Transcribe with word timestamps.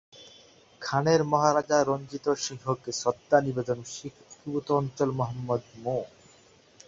খানের 0.81 1.21
মহারাজা 1.23 1.77
রঞ্জিত 1.83 2.25
সিংকে 2.37 2.91
শ্রদ্ধা 2.91 3.37
নিবেদন 3.41 3.79
এবং 3.79 3.91
শিখ 3.91 4.13
একীভূত 4.25 4.67
অঞ্চল 4.71 5.09
মোহাম্মদ 5.11 5.61
মো। 5.83 5.97